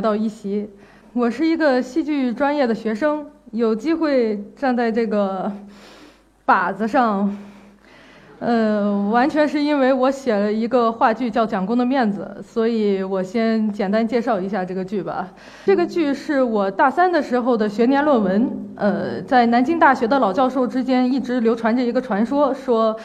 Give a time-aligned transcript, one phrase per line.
[0.00, 0.66] 来到一席。
[1.12, 5.52] 我是一个戏剧专业的学生，有机会站在这个
[6.46, 7.36] 靶子上。
[8.38, 15.28] 呃，完全是因为我写了一个话剧叫《蒋公的面子》，所以我先简单介绍一下这个剧吧。
[15.66, 18.50] 这个剧是我大三的时候的学年论文。
[18.76, 22.96] 呃，在南京大学的老教授之间一直流传着一个传说，说。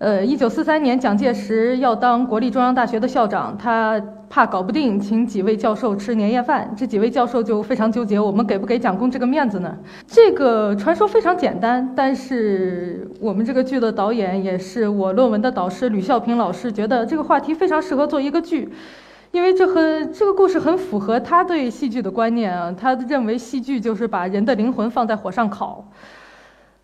[0.00, 4.00] 呃，一九四三年，蒋介石要当国立中央大学的校长，他
[4.30, 6.72] 怕搞不定，请几位教授吃年夜饭。
[6.74, 9.76] 这几位教授就非常纠结，我们给不给蒋公这个面子呢？
[10.06, 18.72] 这个传说非常简单，但是我们这个剧的导演也是我论文的导师吕孝平老师，觉得这个话题非常适合做一个剧，
[19.32, 25.84] 因为这和这个故事很符合他对戏剧的观念啊，他认为戏剧就是把人的灵魂放在火上烤。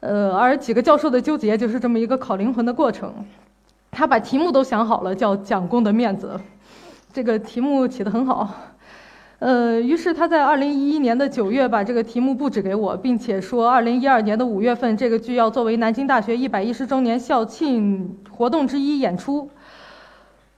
[0.01, 3.13] 呃，而几个教授的纠结就是这么一个考灵魂的过程。
[3.91, 6.39] 他把题目都想好了，叫“蒋公的面子”，
[7.13, 8.55] 这个题目起得很好。
[9.39, 19.49] 呃，于是他在二零一一年的九月把这个题目布置给我，并且说二零一二年的五月份这个剧要作为南京大学一百一十周年校庆活动之一演出。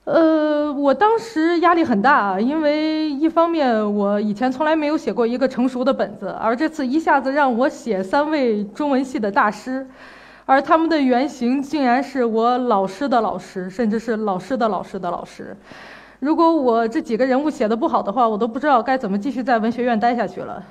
[0.05, 9.85] 呃，我当时压力很大，因为一方面我以前从来没有写过一个成熟的本子，而这次一下子让我写三位中文系的大师，
[10.47, 15.55] 而他们的原型竟然是我老师的老师，甚至是老师的老师的老师。
[16.19, 20.63] 如果我这几个人物写的不好的话，我都不知道该怎么继续在文学院待下去了。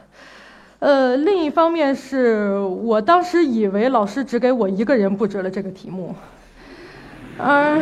[0.81, 6.13] 呃，另一方面是我当时以为老师只给我一个人布置了这个题目，
[7.39, 7.81] 而。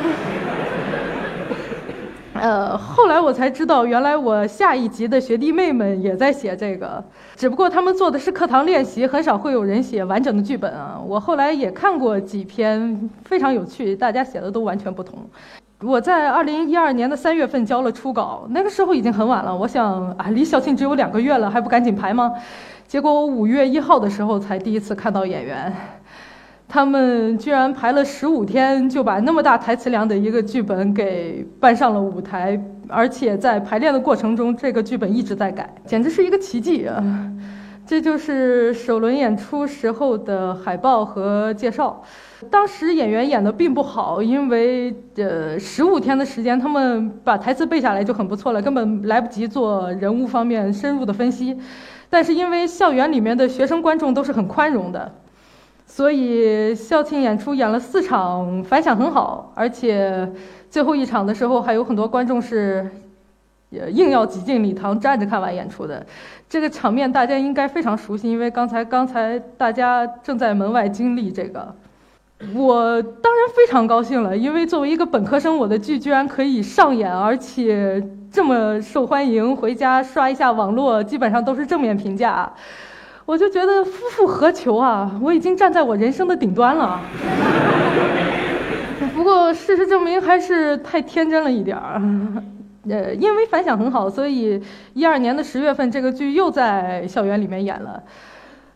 [2.41, 7.03] 呃后来我才知道，原来我下一级的学弟妹们也在写这个，
[7.35, 11.01] 只不过他们做的是课堂练习，很少会有人写完整的剧本啊。
[11.07, 15.19] 我后来也看过几篇，非常有趣，大家写的都完全不同。
[15.83, 22.33] 我在二零一二年的三月份交了初稿，那个时候已经很晚了，我想啊，离校庆只有两个月了，还不赶紧排吗？
[22.87, 25.73] 结果我五月一号的时候才第一次看到演员。
[26.69, 37.03] 他们居然排了十五天，就把那么大台词量的一个剧本给搬上了舞台，而且在排练的过程中，这个剧本一直在改，简直是一个奇迹啊！
[37.87, 42.03] 这就是首轮演出时候的海报和介绍。
[42.51, 51.57] 当时演员演的并不好，因为呃十五天的时间，他们把台词背下来就很不错了，根本来不及做人物方面深入的分析。
[52.11, 55.15] 但是因为校园里面的学生观众都是很宽容的。
[55.87, 60.29] 所以校庆演出演了四场，反响很好，而且
[60.69, 62.87] 最后一场的时候还有很多观众是
[63.71, 66.05] 也，硬要挤进礼堂站着看完演出的。
[66.49, 71.75] 这个场面大家应该非常熟悉，因为刚才刚才大家正在门外经历这个。
[72.55, 79.57] 我当然非常高兴了，因为作为一个本科生，我的剧居然可以上演，而且这么受欢迎。
[79.57, 82.53] 回家刷一下网络，基本上都是正面评价。
[83.27, 85.11] 我就觉得夫复何求啊！
[85.21, 87.01] 我已经站在我人生的顶端了。
[89.17, 92.01] 不过事实证明还是太天真了一点儿。
[92.89, 94.63] 呃，因为反响很好，所以
[94.95, 98.01] 一二年的十月份这个剧又在校园里面演了。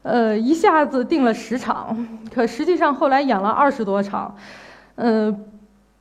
[0.03, 1.97] 呃，一下子定了十场，
[2.35, 4.35] 可实际上后来演了二十多场。
[4.97, 5.33] 呃，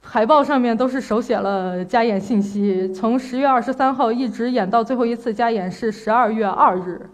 [0.02, 7.08] 海报上面都是手写了加演信息，从十月二十三号一直演到最后一次加演是十二月二日。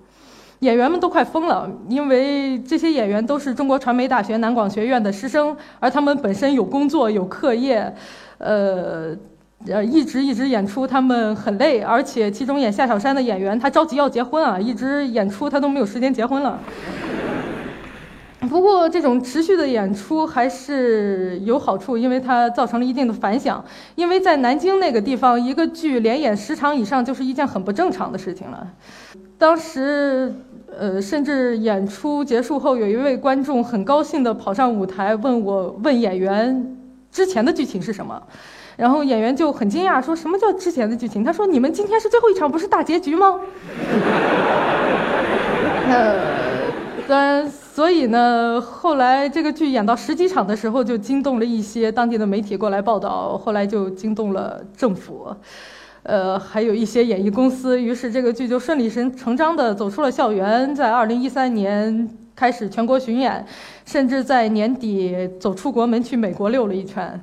[0.59, 7.93] 演员们都快疯了，因为这些演员都是中国传媒大学南广学院的师生，而他们本身有工作有课业，
[8.37, 9.15] 呃，
[9.67, 16.59] 呃，一直一直演出，他们很累，而且其中演夏小山的演员他着急要结婚啊，一直演出他都没有时间结婚了。
[18.49, 23.63] 不过这种持续的演出还是有好处，因为它造成了一定的反响。
[23.95, 28.67] 因为在南京那个地方，一个剧连演十场以上就是一件很不正常的事情了。
[29.37, 30.33] 当时，
[30.77, 36.77] 呃，甚至演出结束后，有一位观众很高兴地跑上舞台问我，问演员
[37.11, 38.21] 之前的剧情是什么，
[38.77, 41.23] 然后演员就很惊讶，说什么叫之前的剧情？
[41.23, 43.39] 他说：“你们今天是最后一场，不是大结局吗？”
[45.87, 46.19] 呃，
[47.07, 55.35] 当然，所以呢，后来这个剧演到十几场的时候，就惊动了一些当地的媒体过来报道，后来就惊动了政府。
[56.05, 63.43] 呃，还有一些演艺公司，于是这个剧就顺理成章地走出了校园，在二零一三年开始全国巡演，
[63.85, 67.19] 甚至在年底走出国门去美国溜了一圈。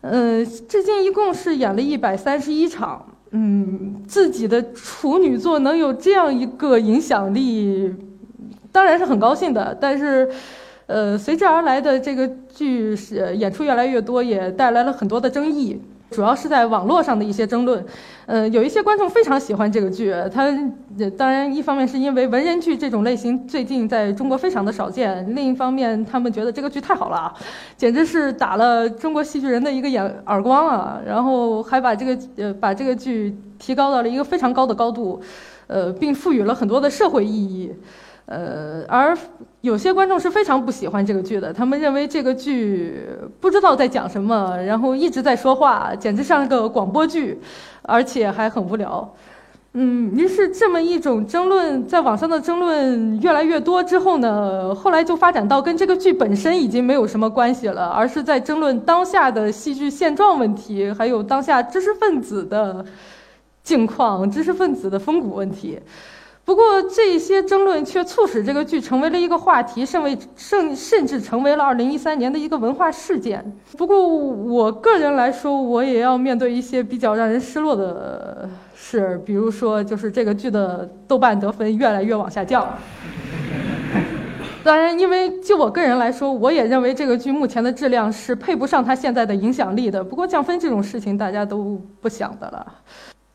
[0.00, 3.06] 嗯，至今一共是演了一百三十一场。
[3.30, 7.94] 嗯，自己的处女作能有这样一个影响力，
[8.72, 9.72] 当然是很高兴的。
[9.80, 10.28] 但是，
[10.86, 15.80] 呃，随之而来的这个剧是演出越来越多，也带来了很多的争议。
[16.10, 17.84] 主要是在网络上的一些争论。
[18.26, 20.46] 呃，有一些观众非常喜欢这个剧，他
[21.16, 27.32] 当然一方面是因为文人剧这种类型最近在中国非常的少见，另一方面他们觉得这个剧太好了，
[27.76, 35.20] 简直是打了中国戏剧人的一个眼耳光啊，然后还把这个呃把这个剧提高到了一个非常高的高度，
[35.66, 37.72] 呃，并赋予了很多的社会意义。
[38.30, 39.16] 呃，而
[39.60, 43.04] 有些观众是非常不喜欢这个剧的，他们认为这个剧
[43.40, 47.40] 不知道在讲什么，然后一直在说话，简直像个广播剧，
[47.82, 49.12] 而且还很无聊。
[49.72, 62.84] 嗯，于是这么一种争论，在网上的争论越来越多之后呢，后来就发展到跟这个剧本身已经没有什么关系了，而是在争论当下的戏剧现状问题，还有当下知识分子的
[63.64, 65.80] 境况、知识分子的风骨问题。
[66.50, 73.40] 不过，这些争论却促使这个剧成为了一个话题，甚为甚甚至成为了2013年的一个文化事件。
[73.78, 82.68] 不过，我个人来说，我也要面对一些比较让人失落的事，比如说，就是这个剧的豆瓣得分越来越往下降。
[84.64, 90.02] 当然，因为就我个人来说，我也认为这个剧目前的质量是配不上它现在的影响力的。
[90.02, 92.66] 不过，降分这种事情，大家都不想的了。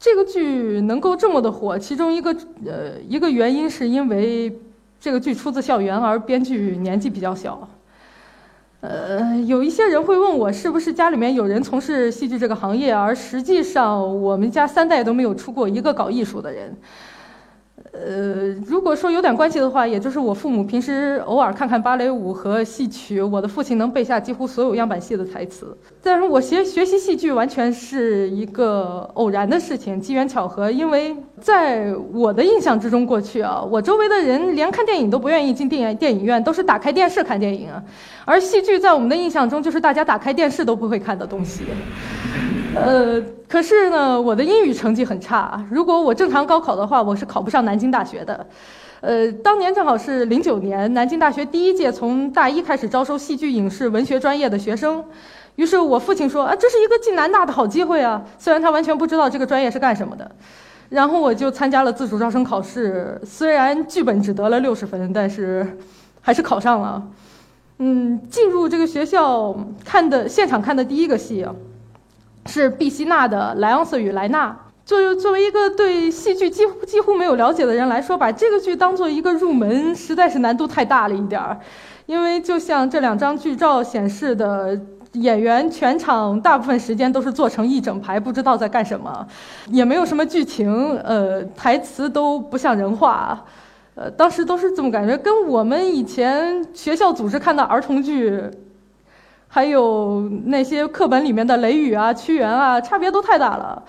[0.06, 2.30] 这个剧能够这么的火，其中一个
[2.64, 4.56] 呃一个原因是因为
[5.00, 7.68] 这个剧出自校园，而编剧年纪比较小。
[8.82, 16.72] 呃，有一些人会问我，是不是家里面有人从事戏剧这个行业，而实际上我们家三代都没有出过一个搞艺术的人。
[18.06, 25.76] 呃，如果说有点关系的话，也就是我父母平时偶尔看看芭蕾舞和戏曲，我的父亲能背下几乎所有样板戏的台词。
[26.04, 30.70] 但是我学学习戏剧完全是一个偶然的事情，机缘巧合。
[30.70, 37.82] 因为在我的印象之中，过去啊，我周围的人连看电影都不愿意进电影电影院，都是打开电视看电影啊。
[38.26, 41.64] 而戏剧在我们的印象中，就是大家打开电视都不会看的东西。
[42.76, 45.66] 呃，可是呢，我的英语成绩很差。
[45.72, 48.46] 如果我正常高考的话，我是考不上南京大学的。
[49.02, 55.04] 呃，当年正好是零九年，南京大学第一届从大一开始招收戏剧、影视、文学专业的学生。
[55.56, 60.30] 于是我父亲说：“啊，这是一个进南大的好机会啊！”虽然他完全不知道这个专业是干什么的。
[60.90, 65.78] 然后我就参加了自主招生考试，虽然剧本只得了六十分，但是
[66.22, 67.02] 还是考上了。
[67.80, 71.56] 嗯，进入这个学校看的现场看的第一个戏啊。
[72.46, 74.50] 是毕希纳的《莱昂瑟与莱纳》。
[74.86, 81.60] 作为作为一个对戏剧几乎几乎没有了解的人来说，把这个剧当做一个入门，实在是难度太大了一点儿。
[82.06, 84.80] 因为就像这两张剧照显示的，
[85.14, 89.28] 演员全场大部分时间都是坐成一整排，不知道在干什么，
[89.72, 93.44] 也没有什么剧情，呃，台词都不像人话。
[93.96, 98.40] 呃，当时都是这么感觉，跟我们以前学校组织看的儿童剧。
[99.56, 103.82] 还有那些课本里面的《雷雨》啊、《屈原》啊，差别都太大了。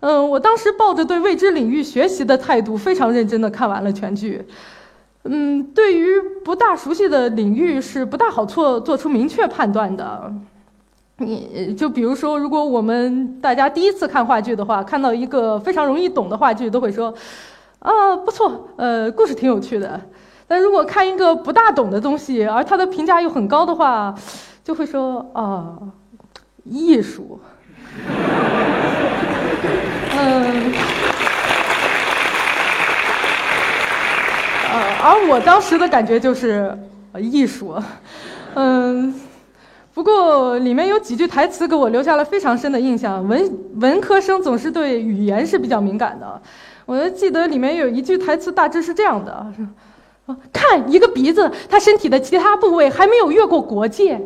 [0.00, 4.44] 嗯，我当时抱着对未知领域学习的态度，非常认真的看完了全剧。
[5.22, 10.34] 嗯，对于不大熟悉的领域，是不大好做做出明确判断的。
[11.18, 17.14] 你就比如说，如果我们大家第一次看话剧的话，看到一个非常容易懂的话剧，都会说
[17.78, 20.00] ：“啊，不错，呃，故事挺有趣的。”
[20.48, 24.12] 但如果看一个不大懂的东西，而它的评价又很高的话，
[24.64, 25.76] 就会说啊，
[26.64, 27.38] 艺术，
[30.16, 30.72] 嗯，
[34.72, 36.74] 呃，而我当时的感觉就是
[37.20, 37.76] 艺术，
[38.56, 39.14] 嗯，
[39.92, 43.22] 不过里面有几句台词给我留下了非常深的印象。
[43.28, 46.40] 文文科生总是对语言是比较敏感的，
[46.86, 49.30] 我就记得里面有一句台词大致是这样的
[50.24, 54.18] 啊：看一个鼻子，他身体的其他部位还没有越过国界。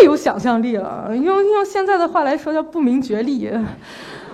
[0.00, 3.50] 太有想象力了，用用现在的话来说叫不明觉厉。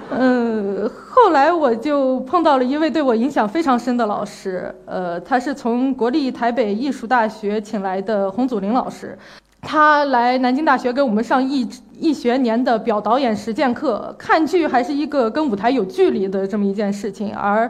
[0.08, 9.18] 呃，后来我就碰到了一位对我影响非常深的老师，呃，他是从国立台北艺术大学请来的洪祖林老师，
[9.60, 11.68] 他来南京大学给我们上一
[11.98, 14.14] 一学年的表导演实践课。
[14.16, 17.68] 看剧还是一个跟舞台有距离的这么一件事情，而。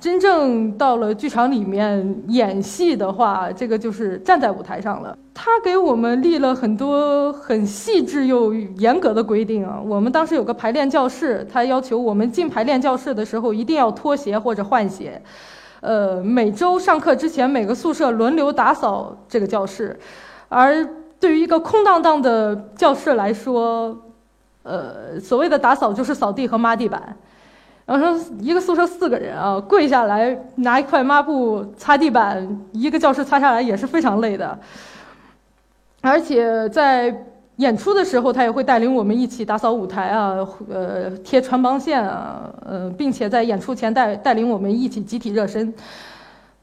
[0.00, 5.16] 真正到了剧场里面演戏的话，这个就是站在舞台上了。
[5.32, 9.80] 他给我们立了很多很细致又严格的规定啊。
[9.84, 15.20] 我们当时有个排练教室，他要求我们进排练教室的时候一定要脱鞋或者换鞋。
[15.80, 19.98] 呃，每周上课之前，每个宿舍轮流打扫这个教室。
[20.48, 20.86] 而
[21.18, 23.96] 对于一个空荡荡的教室来说，
[24.62, 27.16] 呃，所谓的打扫就是扫地和抹地板。
[27.86, 34.58] 然后说一个宿舍四个人啊，跪下来拿一块抹布擦地板，一个教室擦下来也是非常累的。
[36.00, 37.14] 而且在
[37.56, 40.36] 演出的时候，他也会带领我们一起打扫舞台啊，
[40.70, 45.72] 呃，贴穿帮线啊，呃，并且在演出前带带领我们一起集体热身。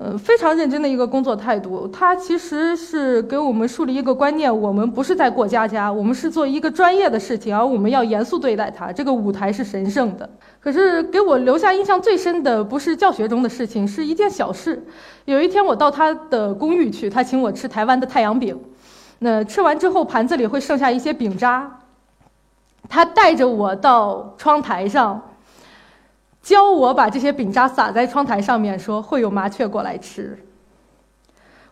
[0.03, 1.87] 呃，非常认真的一个工作态度。
[1.89, 8.91] 他其实是给我们树立一个观念：我们不是在过家家，我们是做一个专业的事情，而我们要严肃对待它。
[8.91, 10.27] 这个舞台是神圣的。
[10.59, 14.83] 可是给我留下印象最深的不是教学中的事情，是一件小事。
[15.25, 18.59] 有一天我到他的公寓去，他请我吃台湾的太阳饼。
[19.19, 21.77] 那吃完之后，盘子里会剩下一些饼渣。
[22.89, 25.21] 他带着我到窗台上。
[26.41, 30.37] 教我把这些饼渣撒在窗台上面，说会有麻雀过来吃。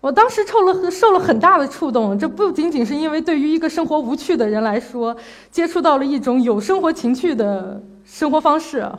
[0.01, 5.13] 我当时受了受了很大的触动，这不仅仅是因为对于一个生活无趣的人来说，
[5.51, 8.89] 接触到了一种有生活情趣的生活方式，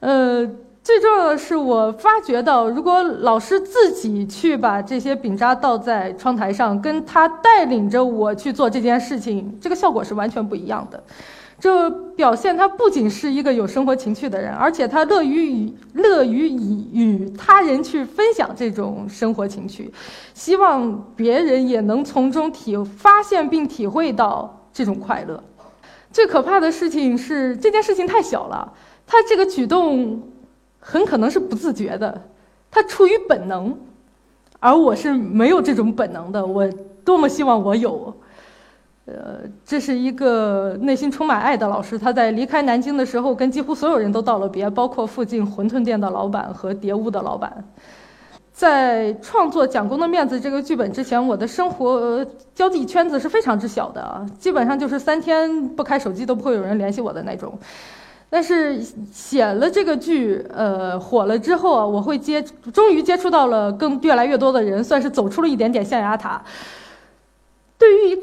[0.00, 0.44] 呃，
[0.82, 11.00] 最重要的是我发觉到，如果老师自己去把这些饼渣倒在窗台上，跟他带领着我去做这件事情，这个效果是完全不一样的。
[11.64, 19.90] 这表现他不仅是一个有生活情趣的人，而且他乐于与乐于以与他人去分享这种生活情趣，
[20.34, 25.42] 希望别人也能从中体发现并体会到这种快乐。
[26.12, 28.70] 最可怕的事情是这件事情太小了，
[29.06, 30.20] 他这个举动
[30.78, 32.28] 很可能是不自觉的，
[32.70, 33.74] 他出于本能，
[34.60, 36.44] 而我是没有这种本能的。
[36.44, 36.68] 我
[37.06, 38.14] 多么希望我有。
[39.06, 41.98] 呃，这是一个内心充满爱的老师。
[41.98, 47.64] 他在离开南京的时候，跟几乎所有人都道了别，包括附近馄饨店的老板和蝶屋的老板。
[48.50, 57.58] 在创作《蒋公的面子》这个剧本之前，我的生活交际圈子是非常之小的，基本上就是三天不开手机都不会有人联系我的那种。
[58.30, 58.80] 但是
[59.12, 62.40] 写了这个剧，呃，火了之后啊，我会接，
[62.72, 66.40] 终于接触到了更越来越多的人，算是走出了一点点象牙塔。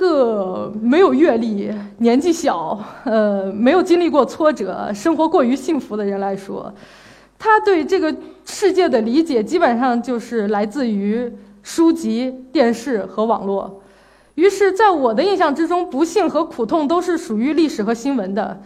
[0.01, 6.73] 个没有阅历、年纪小、呃没有经历过挫折、生活过于幸福的人来说，
[7.37, 8.11] 他对这个
[8.43, 11.31] 世界的理解基本上就是来自于
[11.61, 13.81] 书籍、电视和网络。
[14.33, 18.59] 于是，在我的印象之中，不幸和苦痛都是属于历史和新闻的，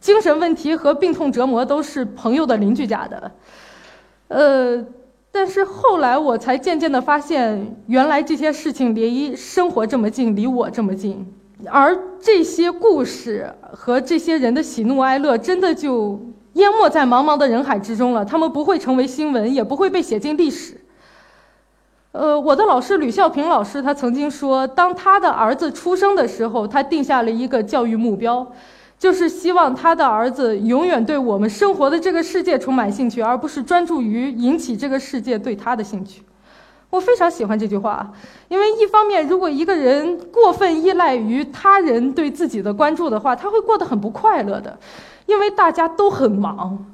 [0.00, 3.32] 精神问题和病痛折磨都是朋友的邻居家的，
[4.28, 4.84] 呃。
[5.32, 11.24] 但是后来我才渐渐地发现，原来这些事情离生活这么近，离我这么近，
[11.66, 16.20] 而这些故事和这些人的喜怒哀乐，真的就
[16.54, 18.24] 淹没在茫茫的人海之中了。
[18.24, 20.80] 他们不会成为新闻，也不会被写进历史。
[22.12, 28.44] 呃，我的老师吕孝平老师，他曾经说，当他的儿子出生的时候，他定下了一个教育目标。
[29.00, 36.22] 就是希望他的儿子永远对我们生活的这个世界充满兴趣，而不是专注于引起这个世界对他的兴趣。
[36.90, 38.12] 我非常喜欢这句话，
[38.48, 44.78] 因为一方面，如果一个人过分依赖于他人对自己的关注的话，他会过得很不快乐的，
[45.24, 46.84] 因为大家都很忙。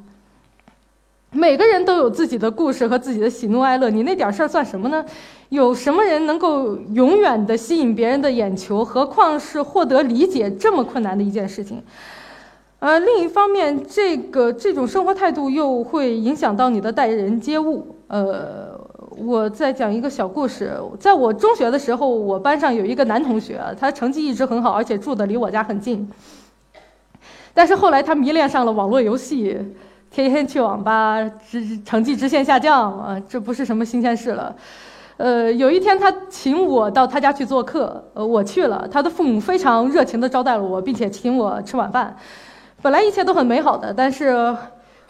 [1.36, 5.04] 每个人都有自己的故事和自己的喜怒哀乐，你那点事儿算什么呢？
[5.50, 8.82] 有什么人能够永远的吸引别人的眼球？
[8.82, 11.82] 何况是获得理解这么困难的一件事情？
[12.78, 17.94] 呃，另一方面，这个这种生活态度又会影响到你的待人接物。
[18.08, 26.08] 呃，我再讲一个小故事，在我中学的时候，我班上有一个男同学，他成绩一直很好，而且住的离我家很近。
[27.52, 29.58] 但是后来他迷恋上了网络游戏。
[30.10, 33.20] 天天去网吧，直成绩直线下降啊！
[33.28, 34.54] 这不是什么新鲜事了。
[35.18, 38.88] 呃，有一天他请我到他家去做客，呃，我去了。
[38.90, 42.16] 他的父母非常热情地招待了我，并且请我吃晚饭。
[42.80, 44.54] 本来一切都很美好的，但是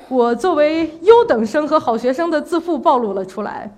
[0.08, 3.70] 我作为优等生和好学生的自负暴露了出来。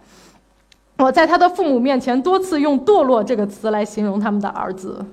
[0.98, 5.04] 我在他的父母面前多次用“堕落”这个词来形容他们的儿子。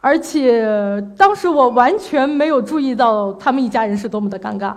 [0.00, 4.74] 而且当时我完全没有注意到他们一家人是多么的尴尬。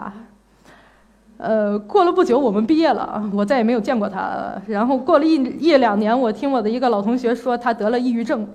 [1.37, 4.53] 呃，过了不久，我们毕业了，我再也没有见过他。
[4.67, 8.47] 然后过了一一两年，我听我的一个老同学说他得了抑郁症。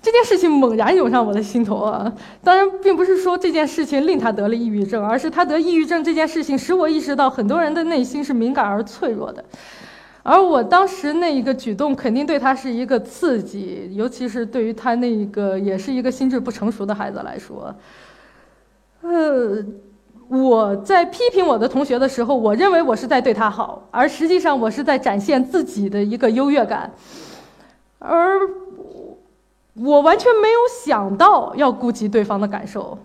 [0.00, 2.12] 这件事情猛然涌上我的心头啊！
[2.42, 9.42] 当然，并不是说这件事情令他得了抑郁症，而是他得抑郁症这件事情使我意识到很多人的内心是敏感而脆弱的。
[10.26, 17.74] 而我当时那一个举动肯定对他是一个刺激，尤其是对于他那一个也是一个心智不成熟的孩子来说。
[19.02, 19.62] 呃，
[20.28, 26.90] 我在批评我的同学的时候，我认为我是在对他好，而实际上我是在展现自己的一个优越感，
[27.98, 28.40] 而
[29.74, 32.96] 我完全没有想到要顾及对方的感受，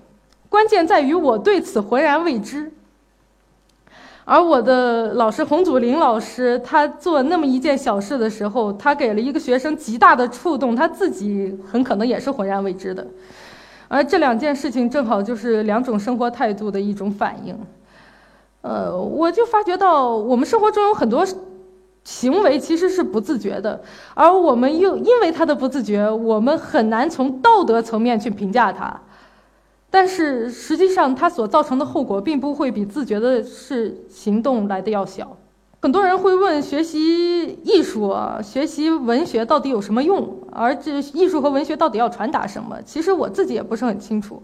[0.48, 2.72] 关键在于我对此浑然未知。
[4.32, 13.08] 而我的老师洪祖林老师，他做那么一件小事的时候，他给了一个学生极大的触动，他自己很可能也是浑然未知的。
[13.88, 17.58] 而这两件事情正好就是两种生活态度的一种反应。
[18.62, 21.26] 呃，我就发觉到我们生活中有很多
[22.04, 23.82] 行为其实是不自觉的，
[24.14, 28.96] 而我们又因为他的不自觉，我们很难从道德层面去评价他。
[29.92, 35.36] 但是实际上，它所造成的后果并不会比自觉的是行动来的要小。
[35.82, 40.38] 很多人会问：学习艺术，学习文学到底有什么用？
[40.52, 42.78] 而这艺术和文学到底要传达什么？
[42.86, 44.44] 其实我自己也不是很清楚。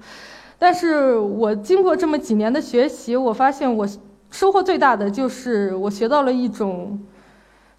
[0.57, 3.87] 但是我经过这么几年的学习，我发现我
[4.31, 6.99] 收获最大的就是我学到了一种。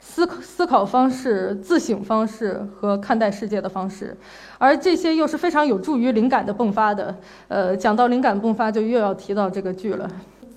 [0.08, 4.16] 思考思考方式、自省方式和看待世界的方式，
[4.56, 7.14] 而这些又是非常有助于灵感的迸发的。
[7.48, 10.08] 呃，讲到灵感迸发，就又要提到这个剧了。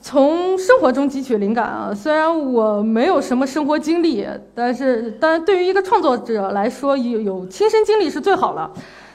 [0.02, 4.26] 从生活中汲取灵感啊，虽然我没有什么生活经历，
[4.56, 8.72] 但是，但对于一个创作者来说，有有亲身经历是最好了。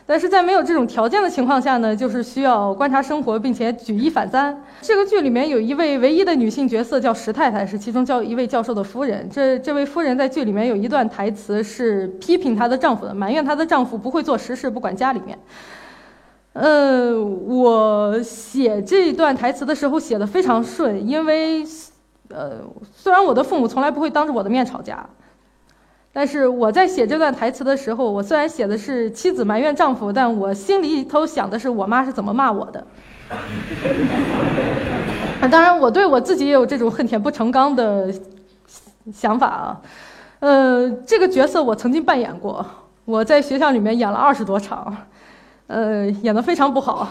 [0.06, 4.54] 但是在没有这种条件的情况下呢，就是需要观察生活，并且举一反三。
[4.82, 9.26] 这个剧里面有一位唯一的女性角色叫石太太，是其中教一位教授的夫人。
[9.30, 15.38] 这这位夫人在剧里面有一段台词是批评她的丈夫的，埋怨她的丈夫不会做实事，不管家里面。
[16.52, 21.64] 呃，我写这段台词的时候写的非常顺，因为，
[22.28, 22.60] 呃，
[22.94, 25.08] 虽然我的父母从来不会当着我的面吵架。
[26.14, 32.86] 但是我在写这段台词的时候，我虽然写的是妻子埋怨丈夫，但我心里头想的是我妈是怎么骂我的。
[35.50, 38.14] 当然，我对我自己也有这种恨铁不成钢的
[39.12, 39.80] 想法啊。
[40.38, 42.64] 呃，这个角色我曾经扮演过，
[43.04, 44.96] 我在学校里面演了二十多场，
[45.66, 47.08] 呃，演得非常不好。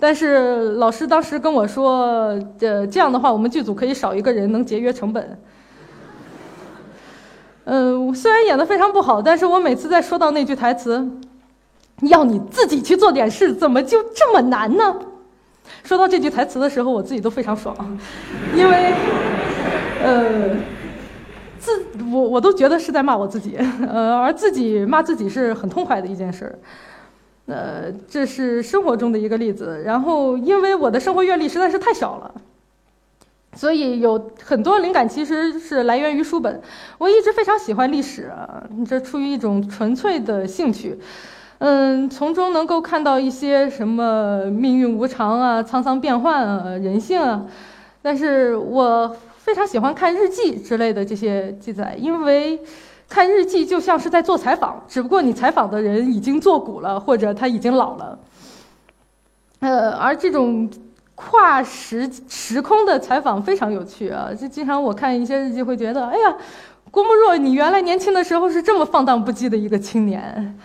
[0.00, 5.38] 但是老师当时跟我说，呃，这样的话我们剧组可以少一个人，能节约成本。
[7.68, 11.06] 呃，虽然演得非常不好，但是我每次在说到那句台词，
[12.00, 14.96] 要你自己去做点事，怎么就这么难呢？
[15.84, 17.76] 说到这句台词的时候，我自己都非常爽，
[18.56, 18.94] 因为，
[20.02, 20.56] 呃，
[21.58, 26.58] 自我我都觉得是在骂我自己，呃，而自己骂自己是很痛快的一件事儿，
[27.48, 29.82] 呃，这是生活中的一个例子。
[29.84, 32.34] 然后，因为我的生活阅历实在是太少了。
[33.58, 36.62] 所以有很多灵感其实是来源于书本。
[36.96, 38.30] 我一直非常喜欢历史，
[38.88, 40.96] 这出于一种纯粹的兴趣。
[41.58, 47.44] 嗯，从中能够看到一些什么命运无常啊、沧桑变幻啊、人性啊。
[48.00, 52.60] 但是我非常喜欢看日记之类的这些记载，因为
[53.08, 58.18] 看日记就像是在做采访，只不过你采访的人已经作古了，或者他已经老了。
[59.58, 60.70] 呃，而这种。
[61.20, 64.30] 跨时时空的采访非常有趣啊！
[64.32, 66.36] 就经常我看一些日记，会觉得，哎呀，
[66.92, 70.56] 郭沫若，你原来年轻的时候是这么放荡不羁的一个青年。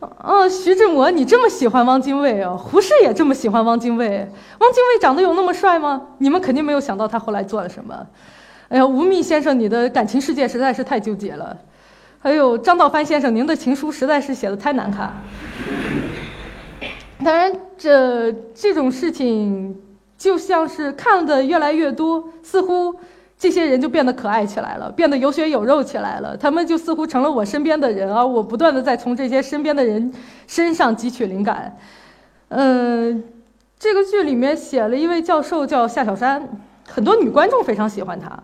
[0.00, 2.56] 哦，徐志摩，你这么喜欢汪精卫哦？
[2.56, 4.28] 胡适也这么喜欢汪精卫。
[4.58, 6.02] 汪精卫长得有那么帅吗？
[6.18, 8.04] 你们肯定没有想到他后来做了什么。
[8.68, 11.56] 哎呀，吴宓先生，你的感情世界实在是太纠结了。
[12.18, 15.12] 还有张道藩先生，您的情书实在是写的太难看。
[17.24, 19.76] 当然，这这种事情
[20.16, 22.94] 就像是看的越来越多，似乎
[23.36, 26.36] 这些人就变得可爱起来了，变得有血有肉起来了。
[26.36, 30.12] 他们就似乎成了我身边的人，而我不断的在从这些身边的人
[30.46, 31.76] 身上汲取灵感。
[32.50, 33.22] 嗯，
[33.78, 36.48] 这个剧里面写了一位教授叫夏小山，
[36.88, 38.42] 很多女观众非常喜欢他。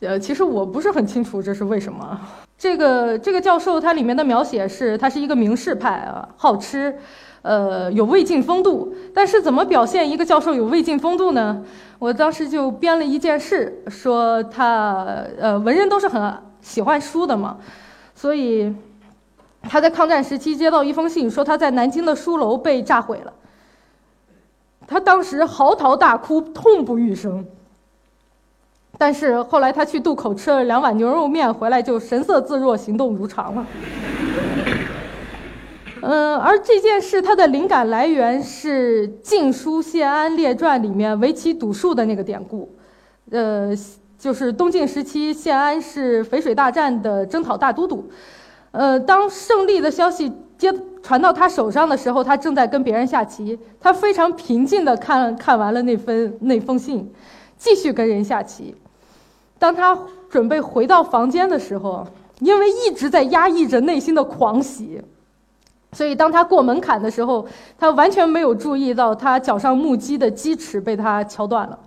[0.00, 2.20] 呃，其实我不是很清楚这是为什么。
[2.56, 6.96] 这个这个教授他里面的描写是，他是一个名士派啊，好吃。
[7.42, 11.62] 呃，有魏晋风度，但是怎么表现一个教授有魏晋风度呢？
[11.98, 15.04] 我当时就编了一件事，说他
[15.38, 17.56] 呃，文人都是很喜欢书的嘛，
[18.14, 18.72] 所以
[19.62, 23.32] 他在抗战时期接到一封信，说他在南京的书楼被炸毁了，
[24.86, 27.44] 他当时嚎啕大哭，痛不欲生。
[28.98, 33.66] 但是后来他去渡口吃了两碗牛肉面，回来就神色自若，行动如常了。
[36.04, 42.68] 嗯，而这件事它的灵感来源是《晋书·谢安列传》里面围棋赌术的那个典故，
[43.30, 43.72] 呃，
[44.18, 48.04] 就是东晋时期谢安是淝水大战的征讨大都督，
[48.72, 57.08] 呃，当胜利的消息接传到他手上的时候，他正在跟别人下棋，他非常平静地看看完了那封那封信，
[57.56, 58.74] 继续跟人下棋。
[59.56, 59.96] 当他
[60.28, 62.04] 准备回到房间的时候，
[62.40, 65.00] 因为一直在压抑着内心的狂喜。
[65.92, 67.46] 所以，当他过门槛的时候，
[67.78, 71.78] 他完全没有注意到他脚上木屐的鸡齿被他敲断了。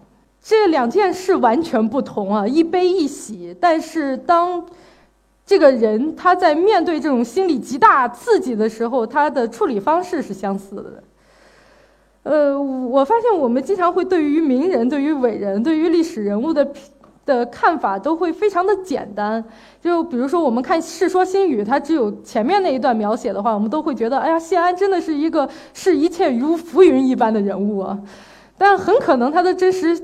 [0.43, 3.55] 这两件事完全不同啊，一悲一喜。
[3.59, 4.63] 但是当
[5.43, 11.03] 这个人他在面对这种心理极大刺激的时候，他的处理方式是相似的。
[12.21, 16.67] 呃，我发现我们经常会对于名人、对于伟人、对于历史人物的
[17.25, 19.43] 的看法都会非常的简单。
[19.81, 27.99] 就比如说，我们看《世说新语》，它只有前面那一段描写的话，我们都会觉得，哎呀，谢安真的是一个视一切如浮云一般的人物啊。
[28.57, 29.99] 但很可能他的真实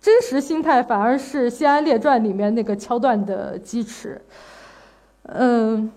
[0.00, 4.20] 真实心态反而是《谢安列传》里面那个桥段的基石。
[5.24, 5.90] 嗯，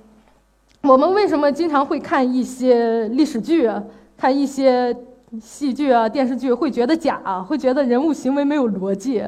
[0.82, 3.70] 我们为什么经常会看一些历史剧，
[4.18, 4.96] 看一些？
[5.42, 9.24] 戏剧啊，电视剧会觉得假，会觉得人物行为没有逻辑，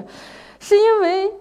[0.60, 1.32] 是因为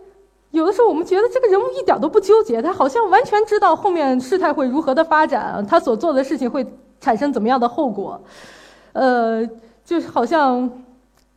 [0.50, 6.64] 有的时候我们觉得这个人物一点都不纠结，他好像完全知道后面事态会如何的发展，他所做的事情会
[7.00, 8.20] 产生怎么样的后果，
[8.92, 9.44] 呃，
[9.84, 10.70] 就好像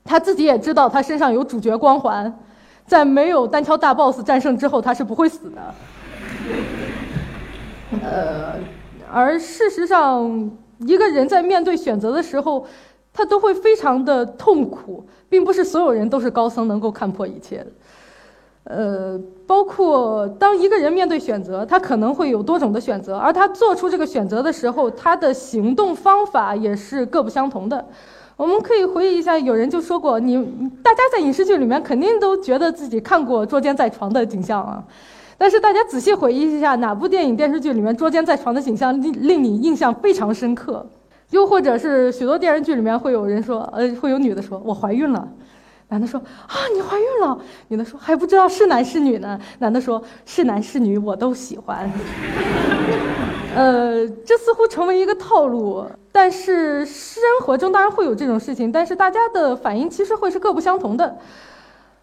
[0.03, 2.31] 他自己也知道他身上有主角光环，
[2.85, 5.73] 在没有单挑大 boss 战胜之后，他是不会死的。
[8.03, 8.55] 呃，
[9.11, 12.65] 而事实上，一个人在面对选择的时候。
[13.17, 17.65] 他都会非常的痛苦，并不是所有人都是高僧能够看破一切的。
[18.65, 27.83] 呃，包括当一个人面对选择，他可能会有多种的选择，而他做出这个选择的时候，他的行动方法也是各不相同的。
[28.35, 30.37] 我们可以回忆一下，有人就说过，你
[30.83, 34.83] 大家在影视剧里面肯定都觉得自己看过捉奸在床的景象啊，
[35.39, 40.85] 但是大家仔细回忆一下，哪部电影电视剧里面捉奸在床的景象令令你印象非常深刻？
[41.31, 45.27] 又或者是许多电视剧里面会有人说，呃，会有女的说“我怀孕了”，
[45.89, 47.37] 男的说“啊，你怀孕了”，
[47.67, 51.91] 女的说“还不知道是男是女呢”，男的说“是男是女我都喜欢”。
[53.55, 61.17] 呃，这似乎成为一个套路，但是生活中当然会有这种事情，但是大家的反应其实会是各不相同的。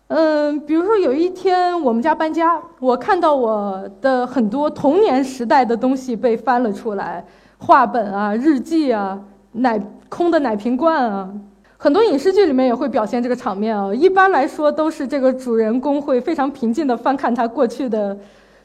[0.08, 7.24] 嗯，比如说有一天我们家搬家，我看到我的很多童年时代的东西被翻了出来。
[7.64, 9.18] 画本啊，日记啊，
[9.52, 11.32] 奶空的奶瓶罐啊，
[11.78, 13.92] 很多影视剧里面也会表现这个场面啊。
[13.94, 18.14] 一般来说，都是这个主人公会非常平静地翻看他过去的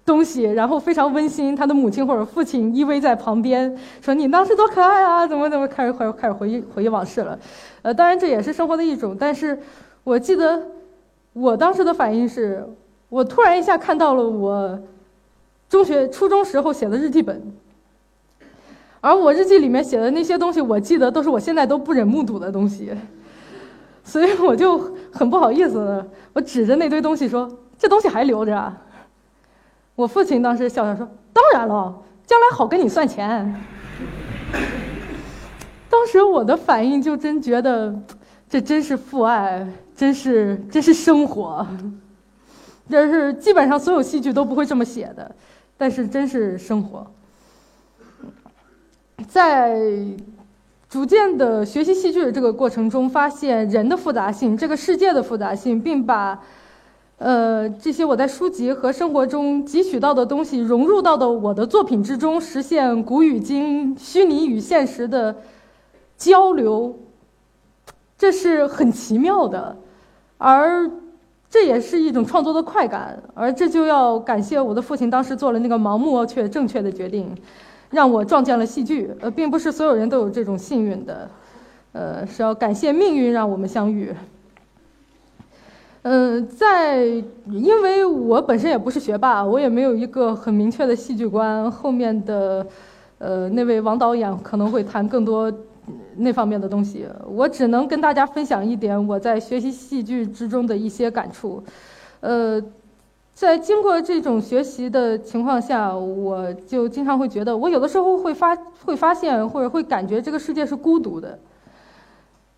[0.05, 1.55] 东西，然后非常温馨。
[1.55, 7.39] 他的母亲或者父亲依偎在旁边，说：“你当时多可爱啊，怎么怎么，开始回开始回忆回忆往事了。”
[7.83, 9.15] 呃，当然这也是生活的一种。
[9.17, 9.57] 但是
[10.03, 10.61] 我记得
[11.31, 12.67] 我当时的反应是，
[13.07, 14.77] 我突然一下看到了我
[15.69, 17.41] 中学初中时候写的日记本。
[19.01, 22.91] 而我日记里面写的那些东西，我记得都是我现在都不忍目睹的东西，
[24.03, 24.77] 所以我就
[25.11, 28.75] 很不好意思，我指着那堆东西说：“这东西还留着。”啊。”
[29.95, 31.93] 我父亲当时笑笑说：“当然了，
[32.25, 33.55] 将来好跟你算钱。”
[35.89, 37.93] 当时我的反应就真觉得，
[38.49, 41.65] 这真是父爱，真是真是生活，
[42.89, 45.35] 这是基本上所有戏剧都不会这么写的，
[45.77, 47.05] 但是真是生活。
[49.27, 49.77] 在
[50.89, 56.39] 逐渐的学习戏剧的这个过程中，发现人的复杂性，这个世界的复杂性，并把，
[57.17, 65.35] 呃，这些我在书籍和生活中汲取到的东西融入到的我的作品之中，实现古与今、虚拟与现实的
[66.17, 66.97] 交流，
[68.17, 69.77] 这是很奇妙的，
[70.37, 70.89] 而
[71.49, 77.35] 这也是一种创作的快感，而这就要感谢我的父亲当时做了那个盲目却正确的决定。
[77.89, 81.29] 让我撞见了戏剧，呃，并不是所有人都有这种幸运的，
[81.91, 84.13] 呃，是要感谢命运让我们相遇。
[86.03, 87.03] 嗯，在
[87.47, 91.69] 因为我本身也不是学霸，我也没有一个很明确的戏剧观。
[91.69, 92.65] 后面的，
[93.17, 95.51] 呃，那位王导演可能会谈更多
[96.15, 101.63] 那方面的东西，我只能跟大家分享一点我在学习戏剧之中的一些感触，
[102.19, 102.63] 呃。
[103.39, 111.39] 在经过这种学习的情况下，我就经常会觉得，我有的时候会发会发现或者会感觉这个世界是孤独的，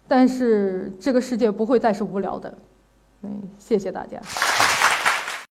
[0.07, 2.51] 但是这个世界不会再是无聊的。
[3.21, 4.19] 嗯，谢谢大家。